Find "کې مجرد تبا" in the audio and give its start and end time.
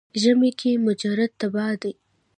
0.59-1.67